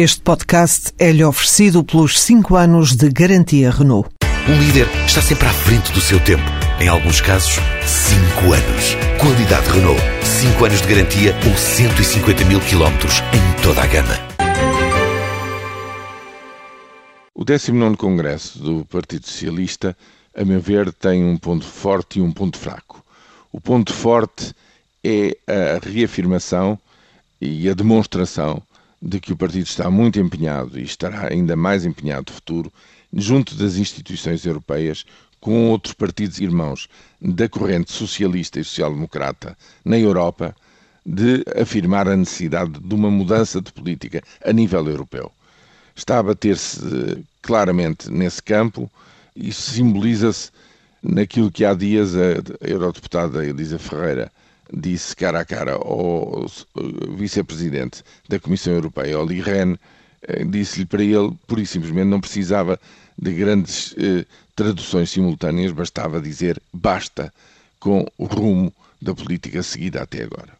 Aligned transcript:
Este 0.00 0.20
podcast 0.20 0.92
é-lhe 0.96 1.24
oferecido 1.24 1.82
pelos 1.82 2.20
5 2.20 2.54
anos 2.54 2.94
de 2.94 3.08
garantia 3.08 3.68
Renault. 3.68 4.08
Um 4.48 4.56
líder 4.56 4.86
está 5.04 5.20
sempre 5.20 5.48
à 5.48 5.52
frente 5.52 5.90
do 5.90 6.00
seu 6.00 6.22
tempo. 6.22 6.44
Em 6.80 6.86
alguns 6.86 7.20
casos, 7.20 7.56
5 7.84 8.52
anos. 8.52 8.94
Qualidade 9.20 9.68
Renault. 9.68 10.00
5 10.22 10.64
anos 10.64 10.82
de 10.82 10.86
garantia 10.86 11.34
ou 11.44 11.56
150 11.56 12.44
mil 12.44 12.60
quilómetros 12.60 13.14
em 13.34 13.60
toda 13.60 13.82
a 13.82 13.86
gama. 13.88 14.14
O 17.34 17.44
19 17.44 17.96
Congresso 17.96 18.60
do 18.60 18.84
Partido 18.84 19.26
Socialista, 19.26 19.96
a 20.32 20.44
meu 20.44 20.60
ver, 20.60 20.92
tem 20.92 21.24
um 21.24 21.36
ponto 21.36 21.64
forte 21.64 22.20
e 22.20 22.22
um 22.22 22.30
ponto 22.30 22.56
fraco. 22.56 23.04
O 23.50 23.60
ponto 23.60 23.92
forte 23.92 24.54
é 25.02 25.36
a 25.48 25.84
reafirmação 25.84 26.78
e 27.40 27.68
a 27.68 27.74
demonstração 27.74 28.62
de 29.00 29.20
que 29.20 29.32
o 29.32 29.36
partido 29.36 29.64
está 29.66 29.90
muito 29.90 30.18
empenhado 30.18 30.78
e 30.78 30.82
estará 30.82 31.28
ainda 31.32 31.54
mais 31.56 31.84
empenhado 31.84 32.26
no 32.30 32.34
futuro 32.34 32.72
junto 33.12 33.54
das 33.54 33.76
instituições 33.76 34.44
europeias 34.44 35.04
com 35.40 35.70
outros 35.70 35.94
partidos 35.94 36.40
irmãos 36.40 36.88
da 37.20 37.48
corrente 37.48 37.92
socialista 37.92 38.58
e 38.58 38.64
social-democrata 38.64 39.56
na 39.84 39.98
Europa 39.98 40.54
de 41.06 41.44
afirmar 41.60 42.08
a 42.08 42.16
necessidade 42.16 42.72
de 42.80 42.94
uma 42.94 43.10
mudança 43.10 43.60
de 43.60 43.72
política 43.72 44.22
a 44.44 44.52
nível 44.52 44.86
europeu. 44.88 45.32
Está 45.94 46.18
a 46.18 46.22
bater-se 46.22 46.80
eh, 46.84 47.22
claramente 47.40 48.10
nesse 48.10 48.42
campo 48.42 48.90
e 49.34 49.52
simboliza-se 49.52 50.50
naquilo 51.02 51.50
que 51.50 51.64
há 51.64 51.72
dias 51.72 52.14
a 52.14 52.42
eurodeputada 52.60 53.46
Elisa 53.46 53.78
Ferreira 53.78 54.30
disse 54.72 55.14
cara 55.16 55.40
a 55.40 55.44
cara 55.44 55.72
ao 55.74 56.46
vice-presidente 57.16 58.02
da 58.28 58.38
Comissão 58.38 58.72
Europeia, 58.72 59.18
Olli 59.18 59.40
Rehn, 59.40 59.76
eh, 60.22 60.44
disse-lhe 60.44 60.84
para 60.84 61.02
ele, 61.02 61.32
pura 61.46 61.60
e 61.60 61.66
simplesmente, 61.66 62.06
não 62.08 62.20
precisava 62.20 62.78
de 63.16 63.32
grandes 63.32 63.94
eh, 63.98 64.24
traduções 64.54 65.10
simultâneas, 65.10 65.72
bastava 65.72 66.20
dizer 66.20 66.60
basta 66.72 67.32
com 67.80 68.06
o 68.18 68.24
rumo 68.24 68.72
da 69.00 69.14
política 69.14 69.62
seguida 69.62 70.02
até 70.02 70.22
agora. 70.22 70.56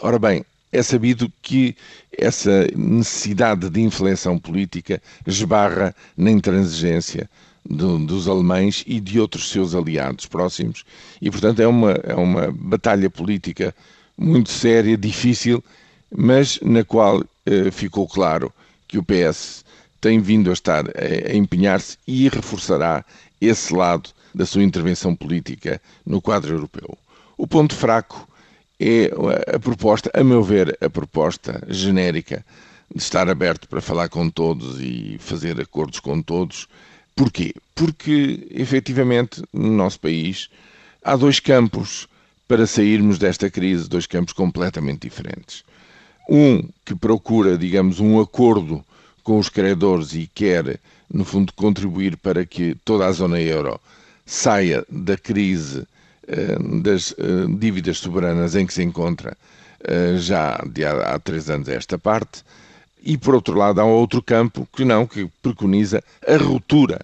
Ora 0.00 0.18
bem, 0.18 0.44
é 0.72 0.82
sabido 0.82 1.32
que 1.40 1.76
essa 2.10 2.66
necessidade 2.74 3.70
de 3.70 3.80
inflexão 3.80 4.38
política 4.38 5.00
esbarra 5.26 5.94
na 6.16 6.30
intransigência 6.30 7.28
do, 7.68 7.98
dos 7.98 8.28
alemães 8.28 8.84
e 8.86 9.00
de 9.00 9.18
outros 9.18 9.50
seus 9.50 9.74
aliados 9.74 10.26
próximos, 10.26 10.84
e 11.20 11.30
portanto 11.30 11.60
é 11.60 11.66
uma, 11.66 11.92
é 12.02 12.14
uma 12.14 12.52
batalha 12.52 13.08
política 13.08 13.74
muito 14.16 14.50
séria, 14.50 14.96
difícil, 14.96 15.62
mas 16.14 16.58
na 16.60 16.84
qual 16.84 17.24
eh, 17.46 17.70
ficou 17.70 18.06
claro 18.06 18.52
que 18.86 18.98
o 18.98 19.02
PS 19.02 19.64
tem 20.00 20.20
vindo 20.20 20.50
a 20.50 20.52
estar 20.52 20.84
a, 20.86 21.32
a 21.32 21.34
empenhar-se 21.34 21.98
e 22.06 22.28
reforçará 22.28 23.04
esse 23.40 23.74
lado 23.74 24.10
da 24.34 24.44
sua 24.44 24.62
intervenção 24.62 25.14
política 25.14 25.80
no 26.04 26.20
quadro 26.20 26.54
europeu. 26.54 26.96
O 27.36 27.46
ponto 27.46 27.74
fraco 27.74 28.28
é 28.78 29.10
a 29.54 29.58
proposta, 29.58 30.10
a 30.12 30.22
meu 30.22 30.42
ver, 30.42 30.76
a 30.80 30.90
proposta 30.90 31.62
genérica 31.68 32.44
de 32.94 33.00
estar 33.02 33.28
aberto 33.28 33.68
para 33.68 33.80
falar 33.80 34.08
com 34.08 34.28
todos 34.28 34.80
e 34.80 35.16
fazer 35.18 35.60
acordos 35.60 36.00
com 36.00 36.20
todos, 36.20 36.68
Porquê? 37.14 37.54
Porque, 37.74 38.46
efetivamente, 38.50 39.42
no 39.52 39.70
nosso 39.70 40.00
país 40.00 40.48
há 41.02 41.16
dois 41.16 41.38
campos 41.38 42.08
para 42.48 42.66
sairmos 42.66 43.18
desta 43.18 43.48
crise, 43.50 43.88
dois 43.88 44.06
campos 44.06 44.32
completamente 44.32 45.08
diferentes. 45.08 45.64
Um 46.28 46.62
que 46.84 46.94
procura, 46.94 47.56
digamos, 47.56 48.00
um 48.00 48.20
acordo 48.20 48.84
com 49.22 49.38
os 49.38 49.48
credores 49.48 50.12
e 50.14 50.28
quer, 50.34 50.80
no 51.12 51.24
fundo, 51.24 51.52
contribuir 51.52 52.16
para 52.16 52.44
que 52.44 52.74
toda 52.84 53.06
a 53.06 53.12
zona 53.12 53.40
euro 53.40 53.80
saia 54.26 54.84
da 54.90 55.16
crise 55.16 55.86
eh, 56.26 56.56
das 56.82 57.14
eh, 57.18 57.46
dívidas 57.58 57.98
soberanas 57.98 58.54
em 58.54 58.66
que 58.66 58.72
se 58.74 58.82
encontra 58.82 59.36
eh, 59.82 60.16
já 60.18 60.62
de 60.66 60.84
há, 60.84 61.14
há 61.14 61.18
três 61.18 61.48
anos 61.50 61.68
a 61.68 61.74
esta 61.74 61.98
parte 61.98 62.42
e, 63.04 63.18
por 63.18 63.34
outro 63.34 63.56
lado, 63.56 63.80
há 63.80 63.84
outro 63.84 64.22
campo 64.22 64.66
que 64.74 64.84
não, 64.84 65.06
que 65.06 65.28
preconiza 65.42 66.02
a 66.26 66.36
ruptura 66.36 67.00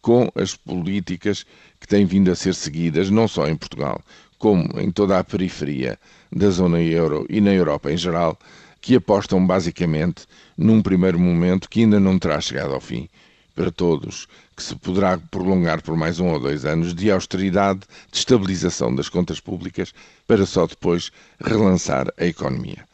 com 0.00 0.30
as 0.34 0.54
políticas 0.54 1.44
que 1.80 1.88
têm 1.88 2.06
vindo 2.06 2.30
a 2.30 2.36
ser 2.36 2.54
seguidas, 2.54 3.10
não 3.10 3.26
só 3.26 3.48
em 3.48 3.56
Portugal, 3.56 4.00
como 4.38 4.78
em 4.78 4.90
toda 4.90 5.18
a 5.18 5.24
periferia 5.24 5.98
da 6.30 6.48
zona 6.50 6.80
euro 6.80 7.26
e 7.28 7.40
na 7.40 7.52
Europa 7.52 7.90
em 7.90 7.96
geral, 7.96 8.38
que 8.80 8.94
apostam 8.94 9.44
basicamente 9.44 10.24
num 10.56 10.80
primeiro 10.80 11.18
momento 11.18 11.68
que 11.68 11.80
ainda 11.80 11.98
não 11.98 12.18
terá 12.18 12.40
chegado 12.40 12.72
ao 12.72 12.80
fim 12.80 13.08
para 13.54 13.70
todos, 13.70 14.26
que 14.56 14.62
se 14.62 14.74
poderá 14.76 15.18
prolongar 15.18 15.82
por 15.82 15.96
mais 15.96 16.20
um 16.20 16.28
ou 16.28 16.38
dois 16.38 16.64
anos 16.64 16.94
de 16.94 17.10
austeridade, 17.10 17.80
de 18.10 18.18
estabilização 18.18 18.94
das 18.94 19.08
contas 19.08 19.40
públicas, 19.40 19.92
para 20.26 20.46
só 20.46 20.66
depois 20.66 21.10
relançar 21.44 22.06
a 22.16 22.24
economia. 22.24 22.89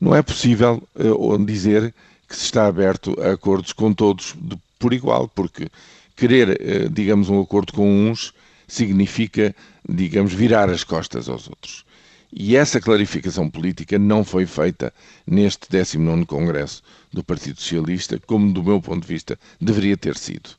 Não 0.00 0.14
é 0.14 0.22
possível 0.22 0.82
uh, 0.94 1.44
dizer 1.44 1.94
que 2.28 2.36
se 2.36 2.44
está 2.44 2.66
aberto 2.66 3.16
a 3.20 3.32
acordos 3.32 3.72
com 3.72 3.92
todos 3.92 4.34
de, 4.36 4.56
por 4.78 4.92
igual, 4.92 5.28
porque 5.28 5.68
querer, 6.14 6.50
uh, 6.50 6.90
digamos, 6.90 7.28
um 7.28 7.40
acordo 7.40 7.72
com 7.72 7.88
uns 7.88 8.34
significa, 8.68 9.54
digamos, 9.88 10.32
virar 10.32 10.68
as 10.68 10.84
costas 10.84 11.28
aos 11.28 11.48
outros. 11.48 11.84
E 12.32 12.56
essa 12.56 12.80
clarificação 12.80 13.48
política 13.48 13.98
não 13.98 14.24
foi 14.24 14.44
feita 14.44 14.92
neste 15.26 15.70
19 15.70 16.26
Congresso 16.26 16.82
do 17.12 17.24
Partido 17.24 17.60
Socialista, 17.60 18.20
como, 18.26 18.52
do 18.52 18.62
meu 18.62 18.82
ponto 18.82 19.00
de 19.00 19.08
vista, 19.08 19.38
deveria 19.58 19.96
ter 19.96 20.16
sido. 20.16 20.50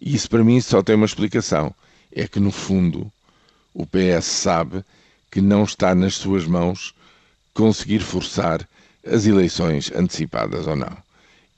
E 0.00 0.14
isso, 0.14 0.28
para 0.28 0.42
mim, 0.42 0.60
só 0.60 0.82
tem 0.82 0.96
uma 0.96 1.06
explicação: 1.06 1.72
é 2.12 2.26
que, 2.26 2.40
no 2.40 2.50
fundo, 2.50 3.12
o 3.72 3.86
PS 3.86 4.24
sabe 4.24 4.82
que 5.30 5.40
não 5.40 5.62
está 5.62 5.94
nas 5.94 6.14
suas 6.14 6.46
mãos 6.46 6.92
conseguir 7.54 8.00
forçar 8.00 8.66
as 9.06 9.26
eleições 9.26 9.90
antecipadas 9.94 10.66
ou 10.66 10.76
não. 10.76 10.96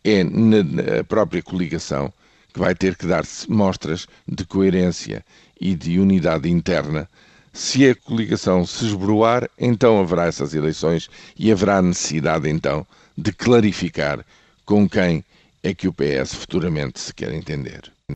É 0.05 0.25
na 0.25 1.05
própria 1.07 1.43
coligação 1.43 2.13
que 2.53 2.59
vai 2.59 2.75
ter 2.75 2.97
que 2.97 3.07
dar 3.07 3.25
mostras 3.49 4.07
de 4.27 4.45
coerência 4.45 5.25
e 5.61 5.75
de 5.75 5.99
unidade 5.99 6.51
interna. 6.51 7.09
Se 7.53 7.89
a 7.89 7.95
coligação 7.95 8.67
se 8.67 8.87
esbroar, 8.87 9.49
então 9.59 10.01
haverá 10.01 10.27
essas 10.27 10.55
eleições 10.55 11.09
e 11.39 11.53
haverá 11.53 11.81
necessidade, 11.81 12.49
então, 12.49 12.87
de 13.17 13.33
clarificar 13.33 14.25
com 14.65 14.89
quem 14.89 15.25
é 15.63 15.75
que 15.75 15.87
o 15.87 15.93
PS 15.93 16.35
futuramente 16.35 16.99
se 16.99 17.15
quer 17.15 17.33
entender. 17.33 17.93